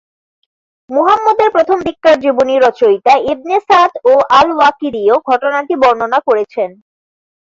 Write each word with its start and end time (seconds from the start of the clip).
মুহাম্মদের 0.89 1.49
প্রথম 1.51 1.77
দিককার 1.81 2.15
জীবনী 2.19 2.55
রচয়িতা 2.57 3.13
ইবনে 3.31 3.57
সাদ 3.67 3.91
ও 4.05 4.13
আল-ওয়াকিদীও 4.39 5.15
ঘটনাটি 5.29 5.73
বর্ণনা 5.83 6.19
করেছেন। 6.27 6.69